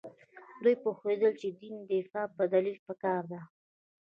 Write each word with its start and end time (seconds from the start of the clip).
دوی 0.63 0.75
پوهېدل 0.83 1.33
چې 1.41 1.47
د 1.51 1.55
دین 1.61 1.75
دفاع 1.89 2.27
په 2.35 2.43
دلیل 2.53 2.77
پکار 2.87 3.21
ده. 3.31 3.41